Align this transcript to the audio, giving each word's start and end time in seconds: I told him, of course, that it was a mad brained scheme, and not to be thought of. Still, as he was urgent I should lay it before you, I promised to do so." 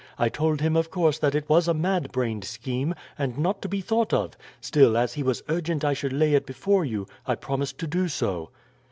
I 0.17 0.29
told 0.29 0.61
him, 0.61 0.75
of 0.75 0.89
course, 0.89 1.19
that 1.19 1.35
it 1.35 1.47
was 1.47 1.67
a 1.67 1.75
mad 1.75 2.11
brained 2.11 2.43
scheme, 2.43 2.95
and 3.19 3.37
not 3.37 3.61
to 3.61 3.69
be 3.69 3.81
thought 3.81 4.15
of. 4.15 4.35
Still, 4.59 4.97
as 4.97 5.13
he 5.13 5.21
was 5.21 5.43
urgent 5.47 5.85
I 5.85 5.93
should 5.93 6.11
lay 6.13 6.33
it 6.33 6.47
before 6.47 6.83
you, 6.83 7.05
I 7.27 7.35
promised 7.35 7.77
to 7.77 7.85
do 7.85 8.07
so." 8.07 8.49